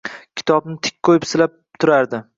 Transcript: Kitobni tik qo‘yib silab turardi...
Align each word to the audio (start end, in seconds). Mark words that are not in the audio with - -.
Kitobni 0.39 0.73
tik 0.87 0.97
qo‘yib 1.11 1.29
silab 1.33 1.57
turardi... 1.85 2.27